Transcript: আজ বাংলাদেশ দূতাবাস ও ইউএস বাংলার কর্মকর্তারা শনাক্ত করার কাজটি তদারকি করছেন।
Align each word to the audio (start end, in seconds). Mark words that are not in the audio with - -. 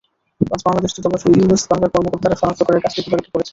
আজ 0.41 0.61
বাংলাদেশ 0.67 0.91
দূতাবাস 0.95 1.21
ও 1.23 1.33
ইউএস 1.33 1.63
বাংলার 1.71 1.91
কর্মকর্তারা 1.93 2.39
শনাক্ত 2.39 2.61
করার 2.63 2.83
কাজটি 2.83 3.01
তদারকি 3.03 3.29
করছেন। 3.31 3.49